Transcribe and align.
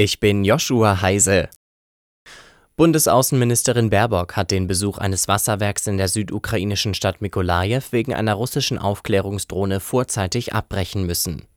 Ich 0.00 0.20
bin 0.20 0.44
Joshua 0.44 1.02
Heise. 1.02 1.48
Bundesaußenministerin 2.76 3.90
Baerbock 3.90 4.36
hat 4.36 4.52
den 4.52 4.68
Besuch 4.68 4.98
eines 4.98 5.26
Wasserwerks 5.26 5.88
in 5.88 5.98
der 5.98 6.06
südukrainischen 6.06 6.94
Stadt 6.94 7.20
Mikolajew 7.20 7.82
wegen 7.90 8.14
einer 8.14 8.34
russischen 8.34 8.78
Aufklärungsdrohne 8.78 9.80
vorzeitig 9.80 10.54
abbrechen 10.54 11.04
müssen. 11.04 11.48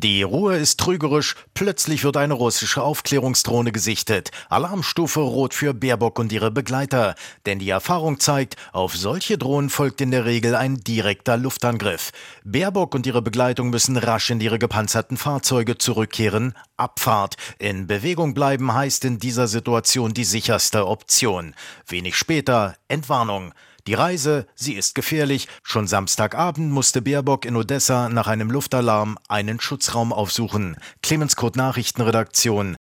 Die 0.00 0.22
Ruhe 0.22 0.56
ist 0.56 0.78
trügerisch. 0.78 1.34
Plötzlich 1.54 2.04
wird 2.04 2.16
eine 2.16 2.34
russische 2.34 2.84
Aufklärungsdrohne 2.84 3.72
gesichtet. 3.72 4.30
Alarmstufe 4.48 5.18
rot 5.18 5.54
für 5.54 5.74
Baerbock 5.74 6.20
und 6.20 6.30
ihre 6.30 6.52
Begleiter. 6.52 7.16
Denn 7.46 7.58
die 7.58 7.70
Erfahrung 7.70 8.20
zeigt, 8.20 8.54
auf 8.70 8.96
solche 8.96 9.38
Drohnen 9.38 9.70
folgt 9.70 10.00
in 10.00 10.12
der 10.12 10.24
Regel 10.24 10.54
ein 10.54 10.76
direkter 10.76 11.36
Luftangriff. 11.36 12.12
Baerbock 12.44 12.94
und 12.94 13.08
ihre 13.08 13.22
Begleitung 13.22 13.70
müssen 13.70 13.96
rasch 13.96 14.30
in 14.30 14.40
ihre 14.40 14.60
gepanzerten 14.60 15.16
Fahrzeuge 15.16 15.78
zurückkehren. 15.78 16.54
Abfahrt. 16.76 17.34
In 17.58 17.88
Bewegung 17.88 18.34
bleiben 18.34 18.72
heißt 18.72 19.04
in 19.04 19.18
dieser 19.18 19.48
Situation 19.48 20.14
die 20.14 20.22
sicherste 20.22 20.86
Option. 20.86 21.56
Wenig 21.88 22.14
später 22.14 22.76
Entwarnung. 22.86 23.52
Die 23.88 23.94
Reise, 23.94 24.46
sie 24.54 24.74
ist 24.74 24.94
gefährlich. 24.94 25.48
Schon 25.62 25.86
Samstagabend 25.86 26.70
musste 26.70 27.00
Baerbock 27.00 27.46
in 27.46 27.56
Odessa 27.56 28.10
nach 28.10 28.26
einem 28.26 28.50
Luftalarm 28.50 29.16
einen 29.28 29.60
Schutzraum 29.60 30.12
aufsuchen. 30.12 30.76
Clemens 31.02 31.36
Kurt 31.36 31.56
Nachrichtenredaktion. 31.56 32.76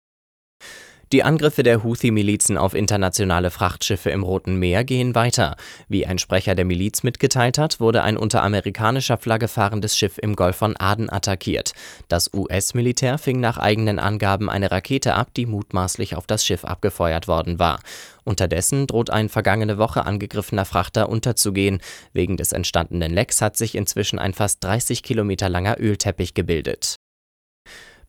Die 1.12 1.25
Angriffe 1.25 1.62
der 1.62 1.84
Houthi-Milizen 1.84 2.57
auf 2.57 2.73
internationale 2.73 3.51
Frachtschiffe 3.51 4.09
im 4.09 4.23
Roten 4.23 4.57
Meer 4.57 4.83
gehen 4.83 5.15
weiter. 5.15 5.57
Wie 5.87 6.07
ein 6.07 6.19
Sprecher 6.19 6.55
der 6.55 6.65
Miliz 6.65 7.02
mitgeteilt 7.02 7.59
hat, 7.59 7.80
wurde 7.80 8.02
ein 8.02 8.16
unter 8.16 8.43
amerikanischer 8.43 9.19
Flagge 9.19 9.48
fahrendes 9.48 9.98
Schiff 9.98 10.16
im 10.16 10.35
Golf 10.37 10.57
von 10.57 10.75
Aden 10.75 11.11
attackiert. 11.11 11.75
Das 12.09 12.33
US-Militär 12.33 13.19
fing 13.19 13.41
nach 13.41 13.59
eigenen 13.59 13.98
Angaben 13.98 14.48
eine 14.48 14.71
Rakete 14.71 15.15
ab, 15.15 15.35
die 15.37 15.45
mutmaßlich 15.45 16.16
auf 16.16 16.27
das 16.27 16.47
Schiff 16.47 16.65
abgefeuert 16.65 17.29
worden 17.29 17.59
war. 17.59 17.80
Unterdessen 18.24 18.87
droht 18.87 19.10
ein 19.10 19.29
vergangene 19.29 19.77
Woche 19.77 20.07
angegriffener 20.07 20.65
Frachter 20.65 21.10
unterzugehen. 21.10 21.83
Wegen 22.15 22.38
des 22.38 22.52
entstandenen 22.52 23.13
Lecks 23.13 23.43
hat 23.43 23.59
sich 23.59 23.74
inzwischen 23.74 24.18
ein 24.18 24.33
fast 24.33 24.65
30 24.65 25.02
Kilometer 25.02 25.51
langer 25.51 25.79
Ölteppich 25.79 26.33
gebildet. 26.33 27.02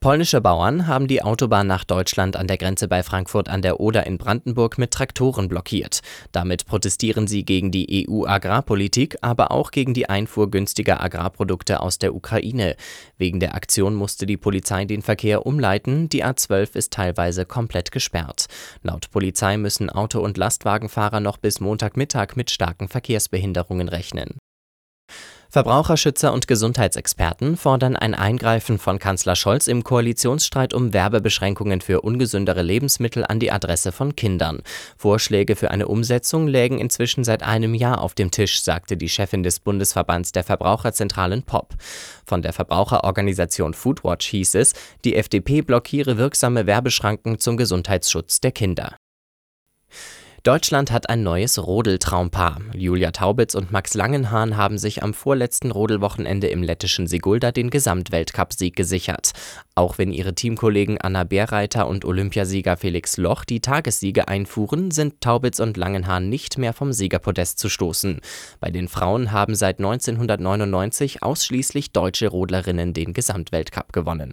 Polnische 0.03 0.41
Bauern 0.41 0.85
haben 0.87 1.07
die 1.07 1.21
Autobahn 1.21 1.65
nach 1.65 1.85
Deutschland 1.85 2.35
an 2.35 2.45
der 2.45 2.57
Grenze 2.57 2.89
bei 2.89 3.03
Frankfurt 3.03 3.47
an 3.47 3.61
der 3.61 3.79
Oder 3.79 4.05
in 4.05 4.17
Brandenburg 4.17 4.77
mit 4.77 4.91
Traktoren 4.91 5.47
blockiert. 5.47 6.01
Damit 6.33 6.65
protestieren 6.65 7.25
sie 7.25 7.45
gegen 7.45 7.71
die 7.71 8.05
EU-Agrarpolitik, 8.09 9.15
aber 9.21 9.51
auch 9.51 9.71
gegen 9.71 9.93
die 9.93 10.09
Einfuhr 10.09 10.51
günstiger 10.51 11.01
Agrarprodukte 11.01 11.79
aus 11.79 11.99
der 11.99 12.13
Ukraine. 12.13 12.75
Wegen 13.17 13.39
der 13.39 13.55
Aktion 13.55 13.95
musste 13.95 14.25
die 14.25 14.35
Polizei 14.35 14.83
den 14.83 15.03
Verkehr 15.03 15.45
umleiten. 15.45 16.09
Die 16.09 16.25
A12 16.25 16.75
ist 16.75 16.91
teilweise 16.91 17.45
komplett 17.45 17.93
gesperrt. 17.93 18.47
Laut 18.81 19.09
Polizei 19.09 19.55
müssen 19.55 19.89
Auto- 19.89 20.19
und 20.19 20.35
Lastwagenfahrer 20.35 21.21
noch 21.21 21.37
bis 21.37 21.61
Montagmittag 21.61 22.35
mit 22.35 22.51
starken 22.51 22.89
Verkehrsbehinderungen 22.89 23.87
rechnen. 23.87 24.35
Verbraucherschützer 25.53 26.33
und 26.33 26.47
Gesundheitsexperten 26.47 27.57
fordern 27.57 27.95
ein 27.95 28.15
Eingreifen 28.15 28.79
von 28.79 28.97
Kanzler 28.97 29.35
Scholz 29.35 29.67
im 29.67 29.83
Koalitionsstreit 29.83 30.73
um 30.73 30.93
Werbebeschränkungen 30.93 31.79
für 31.79 32.01
ungesündere 32.01 32.63
Lebensmittel 32.63 33.23
an 33.23 33.39
die 33.39 33.51
Adresse 33.51 33.91
von 33.91 34.15
Kindern. 34.15 34.63
Vorschläge 34.97 35.55
für 35.55 35.69
eine 35.69 35.87
Umsetzung 35.87 36.47
lägen 36.47 36.79
inzwischen 36.79 37.23
seit 37.23 37.43
einem 37.43 37.75
Jahr 37.75 38.01
auf 38.01 38.15
dem 38.15 38.31
Tisch, 38.31 38.63
sagte 38.63 38.97
die 38.97 39.09
Chefin 39.09 39.43
des 39.43 39.59
Bundesverbands 39.59 40.31
der 40.31 40.43
Verbraucherzentralen 40.43 41.43
POP. 41.43 41.75
Von 42.25 42.41
der 42.41 42.53
Verbraucherorganisation 42.53 43.75
Foodwatch 43.75 44.25
hieß 44.29 44.55
es, 44.55 44.73
die 45.05 45.15
FDP 45.15 45.61
blockiere 45.61 46.17
wirksame 46.17 46.65
Werbeschranken 46.65 47.37
zum 47.37 47.57
Gesundheitsschutz 47.57 48.41
der 48.41 48.53
Kinder. 48.53 48.95
Deutschland 50.43 50.91
hat 50.91 51.07
ein 51.07 51.23
neues 51.23 51.57
Rodeltraumpaar. 51.57 52.59
Julia 52.75 53.11
Taubitz 53.11 53.55
und 53.55 53.71
Max 53.71 53.93
Langenhahn 53.93 54.57
haben 54.57 54.77
sich 54.77 55.01
am 55.01 55.13
vorletzten 55.13 55.71
Rodelwochenende 55.71 56.47
im 56.47 56.61
lettischen 56.61 57.07
Sigulda 57.07 57.53
den 57.53 57.69
Gesamtweltcupsieg 57.69 58.75
gesichert. 58.75 59.31
Auch 59.73 59.97
wenn 59.97 60.11
ihre 60.11 60.35
Teamkollegen 60.35 60.99
Anna 60.99 61.23
Bärreiter 61.23 61.87
und 61.87 62.03
Olympiasieger 62.03 62.75
Felix 62.75 63.15
Loch 63.15 63.45
die 63.45 63.61
Tagessiege 63.61 64.27
einfuhren, 64.27 64.91
sind 64.91 65.21
Taubitz 65.21 65.61
und 65.61 65.77
Langenhahn 65.77 66.27
nicht 66.27 66.57
mehr 66.57 66.73
vom 66.73 66.91
Siegerpodest 66.91 67.57
zu 67.57 67.69
stoßen. 67.69 68.19
Bei 68.59 68.69
den 68.69 68.89
Frauen 68.89 69.31
haben 69.31 69.55
seit 69.55 69.79
1999 69.79 71.23
ausschließlich 71.23 71.93
deutsche 71.93 72.27
Rodlerinnen 72.27 72.93
den 72.93 73.13
Gesamtweltcup 73.13 73.93
gewonnen. 73.93 74.31